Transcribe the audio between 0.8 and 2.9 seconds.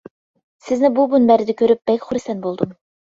بۇ مۇنبەردە كۆرۈپ بەك خۇرسەن بولدۇم.